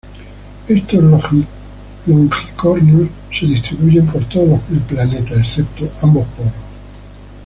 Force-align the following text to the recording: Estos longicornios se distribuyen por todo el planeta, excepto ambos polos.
Estos 0.67 0.99
longicornios 2.07 3.07
se 3.31 3.45
distribuyen 3.45 4.07
por 4.07 4.25
todo 4.25 4.59
el 4.71 4.79
planeta, 4.79 5.35
excepto 5.35 5.91
ambos 6.01 6.25
polos. 6.35 6.51